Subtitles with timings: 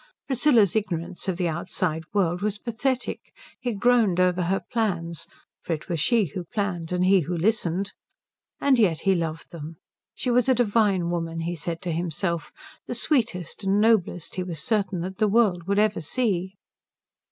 [0.25, 3.31] Priscilla's ignorance of the outside world was pathetic.
[3.59, 5.27] He groaned over her plans
[5.61, 7.91] for it was she who planned and he who listened
[8.59, 9.77] and yet he loved them.
[10.15, 12.51] She was a divine woman, he said to himself;
[12.87, 16.55] the sweetest and noblest, he was certain, that the world would ever see.